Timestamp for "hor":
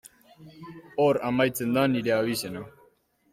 1.03-1.19